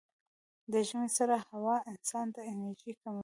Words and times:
د 0.71 0.73
ژمي 0.87 1.09
سړه 1.17 1.37
هوا 1.49 1.75
انسان 1.91 2.27
ته 2.35 2.41
انرژي 2.51 2.93
کموي. 3.01 3.19